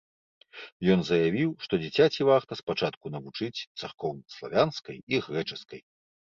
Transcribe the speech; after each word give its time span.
Ён 0.93 0.99
заявіў, 1.09 1.51
што 1.65 1.73
дзіцяці 1.83 2.27
варта 2.29 2.57
спачатку 2.61 3.05
навучыць 3.17 3.65
царкоўнаславянскай 3.83 4.97
і 5.15 5.23
грэчаскай. 5.29 5.81